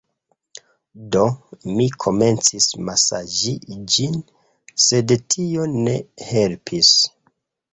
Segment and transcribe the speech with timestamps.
[1.15, 1.25] Do,
[1.73, 3.53] mi komencis masaĝi
[3.97, 4.17] ĝin
[4.87, 5.97] sed tio ne
[6.33, 6.95] helpis